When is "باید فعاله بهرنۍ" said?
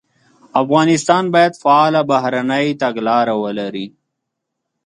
1.33-2.67